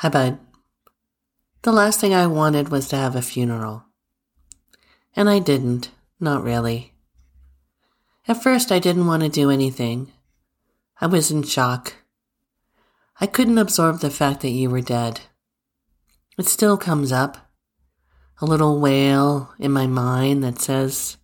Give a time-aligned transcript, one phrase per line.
[0.00, 0.38] Hi, bud.
[1.62, 3.84] The last thing I wanted was to have a funeral.
[5.14, 5.90] And I didn't,
[6.20, 6.92] not really.
[8.28, 10.12] At first, I didn't want to do anything.
[11.00, 11.94] I was in shock.
[13.22, 15.22] I couldn't absorb the fact that you were dead.
[16.36, 17.50] It still comes up.
[18.42, 21.16] A little wail in my mind that says,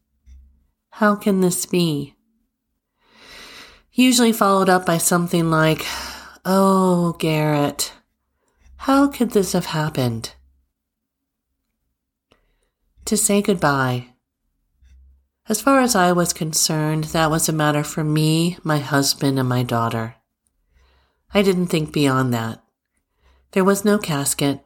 [0.92, 2.14] How can this be?
[3.92, 5.84] Usually followed up by something like,
[6.46, 7.92] Oh, Garrett,
[8.82, 10.34] how could this have happened?
[13.04, 14.08] To say goodbye.
[15.48, 19.48] As far as I was concerned, that was a matter for me, my husband, and
[19.48, 20.16] my daughter.
[21.32, 22.60] I didn't think beyond that.
[23.52, 24.64] There was no casket.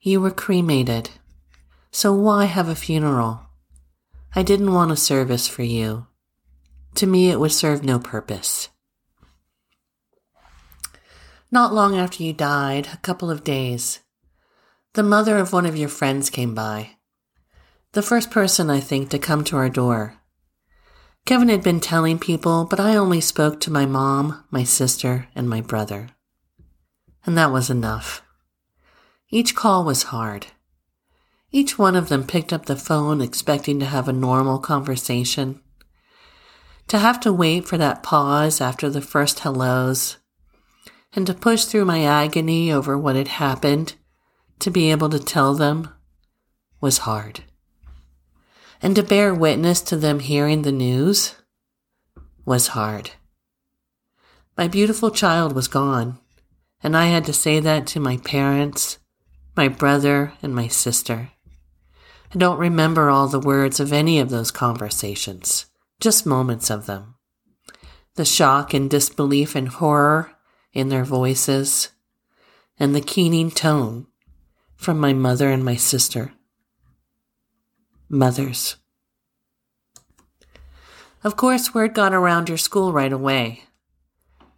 [0.00, 1.10] You were cremated.
[1.90, 3.42] So why have a funeral?
[4.34, 6.06] I didn't want a service for you.
[6.94, 8.70] To me, it would serve no purpose.
[11.52, 14.00] Not long after you died, a couple of days,
[14.94, 16.90] the mother of one of your friends came by.
[17.92, 20.14] The first person, I think, to come to our door.
[21.26, 25.48] Kevin had been telling people, but I only spoke to my mom, my sister, and
[25.48, 26.10] my brother.
[27.26, 28.22] And that was enough.
[29.28, 30.46] Each call was hard.
[31.50, 35.60] Each one of them picked up the phone expecting to have a normal conversation.
[36.86, 40.16] To have to wait for that pause after the first hellos,
[41.14, 43.94] and to push through my agony over what had happened
[44.58, 45.88] to be able to tell them
[46.80, 47.42] was hard
[48.82, 51.34] and to bear witness to them hearing the news
[52.44, 53.10] was hard.
[54.56, 56.18] My beautiful child was gone,
[56.82, 58.98] and I had to say that to my parents,
[59.56, 61.30] my brother, and my sister.
[62.34, 65.66] I don't remember all the words of any of those conversations,
[66.00, 67.16] just moments of them.
[68.14, 70.32] The shock and disbelief and horror
[70.72, 71.90] in their voices,
[72.78, 74.06] and the keening tone
[74.76, 76.32] from my mother and my sister
[78.10, 78.76] mothers.
[81.22, 83.64] Of course, word got around your school right away.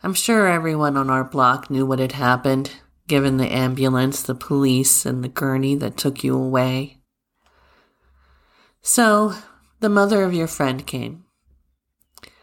[0.03, 2.73] I'm sure everyone on our block knew what had happened,
[3.07, 6.99] given the ambulance, the police, and the gurney that took you away.
[8.81, 9.35] So,
[9.81, 11.25] the mother of your friend came.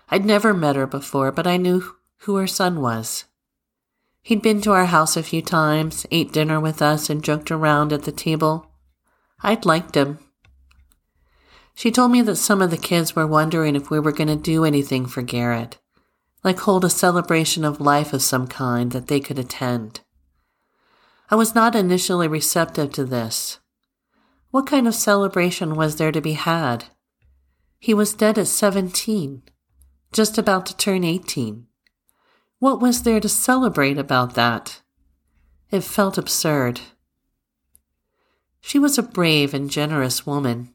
[0.10, 3.26] I'd never met her before, but I knew who her son was.
[4.30, 7.92] He'd been to our house a few times, ate dinner with us, and joked around
[7.92, 8.70] at the table.
[9.42, 10.20] I'd liked him.
[11.74, 14.36] She told me that some of the kids were wondering if we were going to
[14.36, 15.80] do anything for Garrett,
[16.44, 20.02] like hold a celebration of life of some kind that they could attend.
[21.32, 23.58] I was not initially receptive to this.
[24.52, 26.86] What kind of celebration was there to be had?
[27.80, 29.42] He was dead at 17,
[30.14, 31.66] just about to turn 18.
[32.60, 34.82] What was there to celebrate about that?
[35.72, 36.82] It felt absurd.
[38.60, 40.74] She was a brave and generous woman.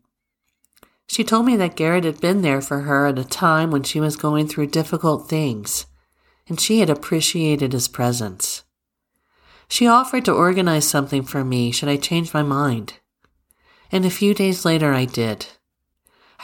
[1.07, 4.01] She told me that Garrett had been there for her at a time when she
[4.01, 5.85] was going through difficult things,
[6.49, 8.65] and she had appreciated his presence.
[9.69, 12.95] She offered to organize something for me should I change my mind.
[13.93, 15.47] And a few days later, I did.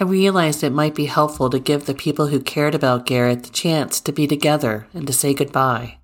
[0.00, 3.50] I realized it might be helpful to give the people who cared about Garrett the
[3.50, 5.98] chance to be together and to say goodbye.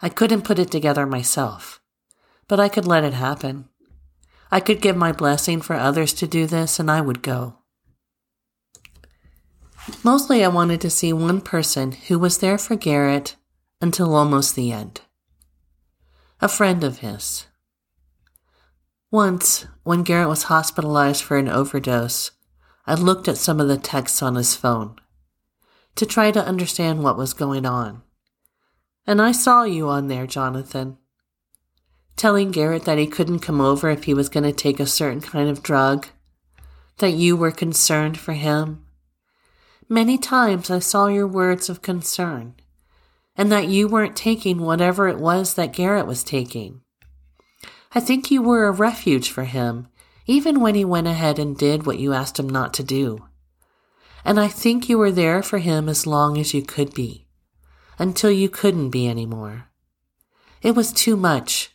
[0.00, 1.80] I couldn't put it together myself,
[2.46, 3.68] but I could let it happen.
[4.52, 7.56] I could give my blessing for others to do this, and I would go.
[10.04, 13.34] Mostly, I wanted to see one person who was there for Garrett
[13.80, 15.00] until almost the end.
[16.40, 17.46] A friend of his.
[19.10, 22.30] Once, when Garrett was hospitalized for an overdose,
[22.86, 24.96] I looked at some of the texts on his phone
[25.96, 28.02] to try to understand what was going on.
[29.06, 30.98] And I saw you on there, Jonathan,
[32.16, 35.20] telling Garrett that he couldn't come over if he was going to take a certain
[35.20, 36.08] kind of drug,
[36.98, 38.84] that you were concerned for him,
[39.92, 42.54] Many times I saw your words of concern,
[43.36, 46.82] and that you weren't taking whatever it was that Garrett was taking.
[47.92, 49.88] I think you were a refuge for him,
[50.30, 53.18] even when he went ahead and did what you asked him not to do.
[54.24, 57.26] And I think you were there for him as long as you could be,
[57.98, 59.66] until you couldn't be anymore.
[60.62, 61.74] It was too much,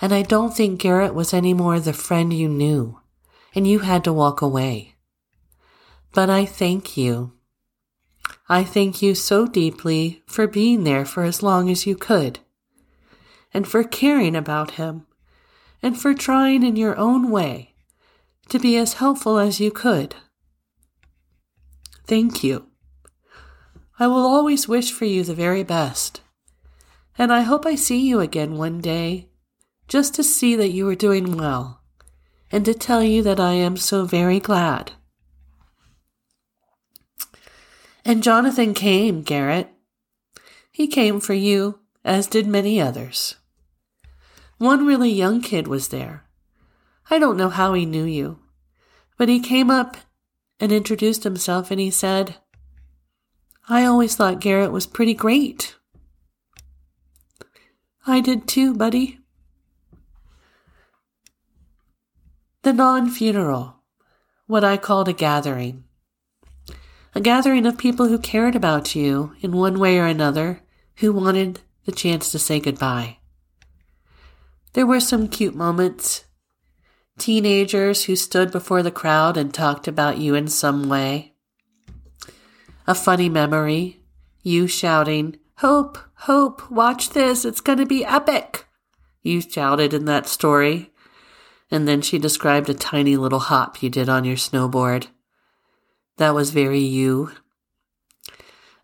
[0.00, 3.00] and I don't think Garrett was any more the friend you knew,
[3.56, 4.94] and you had to walk away.
[6.12, 7.32] But I thank you
[8.48, 12.38] I thank you so deeply for being there for as long as you could,
[13.52, 15.06] and for caring about him,
[15.82, 17.72] and for trying in your own way
[18.48, 20.14] to be as helpful as you could.
[22.06, 22.66] Thank you.
[23.98, 26.20] I will always wish for you the very best,
[27.18, 29.30] and I hope I see you again one day
[29.88, 31.80] just to see that you are doing well
[32.52, 34.92] and to tell you that I am so very glad.
[38.04, 39.68] And Jonathan came, Garrett.
[40.70, 43.36] He came for you, as did many others.
[44.58, 46.25] One really young kid was there.
[47.10, 48.40] I don't know how he knew you,
[49.16, 49.96] but he came up
[50.58, 52.36] and introduced himself and he said,
[53.68, 55.76] I always thought Garrett was pretty great.
[58.06, 59.18] I did too, buddy.
[62.62, 63.82] The non funeral,
[64.46, 65.84] what I called a gathering.
[67.14, 70.60] A gathering of people who cared about you in one way or another,
[70.96, 73.18] who wanted the chance to say goodbye.
[74.74, 76.24] There were some cute moments.
[77.18, 81.34] Teenagers who stood before the crowd and talked about you in some way.
[82.86, 84.02] A funny memory.
[84.42, 88.66] You shouting, Hope, Hope, watch this, it's going to be epic.
[89.22, 90.92] You shouted in that story.
[91.70, 95.08] And then she described a tiny little hop you did on your snowboard.
[96.18, 97.32] That was very you.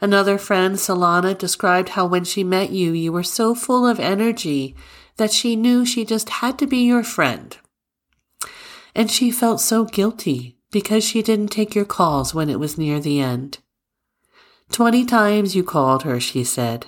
[0.00, 4.74] Another friend, Solana, described how when she met you, you were so full of energy
[5.16, 7.56] that she knew she just had to be your friend.
[8.94, 13.00] And she felt so guilty because she didn't take your calls when it was near
[13.00, 13.58] the end.
[14.70, 16.86] Twenty times you called her, she said,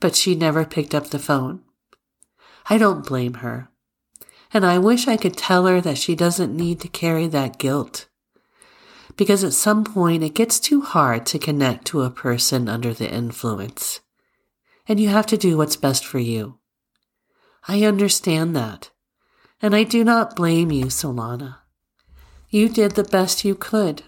[0.00, 1.62] but she never picked up the phone.
[2.68, 3.68] I don't blame her.
[4.52, 8.08] And I wish I could tell her that she doesn't need to carry that guilt.
[9.16, 13.10] Because at some point it gets too hard to connect to a person under the
[13.10, 14.00] influence.
[14.86, 16.58] And you have to do what's best for you.
[17.66, 18.90] I understand that.
[19.64, 21.60] And I do not blame you, Solana.
[22.50, 24.02] You did the best you could.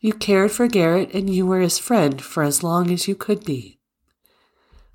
[0.00, 3.44] You cared for Garrett and you were his friend for as long as you could
[3.44, 3.78] be.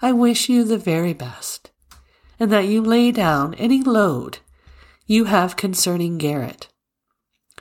[0.01, 1.71] I wish you the very best,
[2.41, 4.39] and that you lay down any load
[5.05, 6.67] you have concerning Garrett.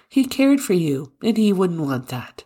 [0.09, 2.43] He cared for you, and he wouldn't want that.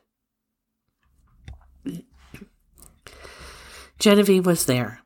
[3.99, 5.01] Genevieve was there.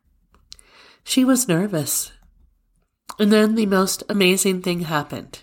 [1.05, 2.11] She was nervous
[3.19, 5.43] and then the most amazing thing happened.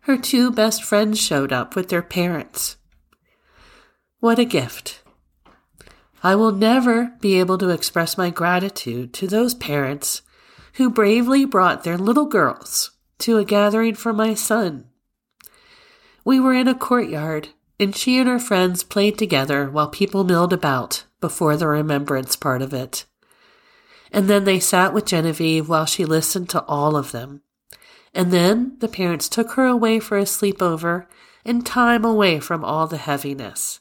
[0.00, 2.76] Her two best friends showed up with their parents.
[4.20, 5.02] What a gift.
[6.22, 10.22] I will never be able to express my gratitude to those parents
[10.74, 14.86] who bravely brought their little girls to a gathering for my son.
[16.24, 20.52] We were in a courtyard, and she and her friends played together while people milled
[20.52, 23.06] about before the remembrance part of it
[24.12, 27.42] and then they sat with Genevieve while she listened to all of them.
[28.14, 31.06] And then the parents took her away for a sleepover
[31.44, 33.80] and time away from all the heaviness.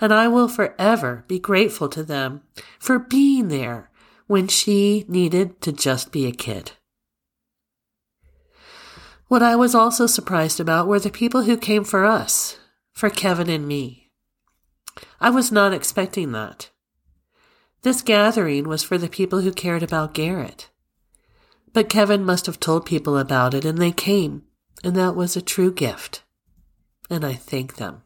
[0.00, 2.42] And I will forever be grateful to them
[2.78, 3.90] for being there
[4.26, 6.72] when she needed to just be a kid.
[9.28, 12.58] What I was also surprised about were the people who came for us,
[12.92, 14.10] for Kevin and me.
[15.20, 16.70] I was not expecting that.
[17.84, 20.70] This gathering was for the people who cared about Garrett.
[21.74, 24.44] But Kevin must have told people about it and they came,
[24.82, 26.22] and that was a true gift.
[27.10, 28.02] And I thank them.